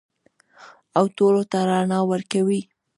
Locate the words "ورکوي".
2.11-2.61